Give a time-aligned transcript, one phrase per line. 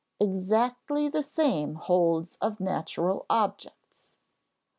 [0.19, 4.17] _Exactly the same holds of natural objects.